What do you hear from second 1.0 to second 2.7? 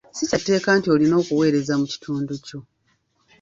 okuweereza mu kitundu kyo.